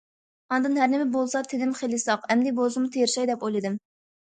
ئاندىن 0.55 0.79
ھەر 0.83 0.89
نېمە 0.93 1.05
بولسا 1.17 1.43
تېنىم 1.53 1.77
خېلى 1.83 2.03
ساق، 2.07 2.29
ئەمدى 2.31 2.59
بولسىمۇ 2.65 2.95
تىرىشاي 2.99 3.33
دەپ 3.35 3.51
ئويلىدىم. 3.51 3.83